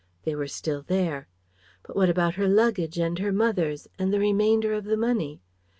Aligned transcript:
They 0.23 0.33
were 0.33 0.47
still 0.47 0.81
there. 0.81 1.27
But 1.83 1.95
what 1.95 2.09
about 2.09 2.33
her 2.33 2.47
luggage 2.47 2.97
and 2.97 3.19
her 3.19 3.31
mother's, 3.31 3.87
and 3.99 4.11
the 4.11 4.17
remainder 4.17 4.73
of 4.73 4.85
the 4.85 4.97
money? 4.97 5.41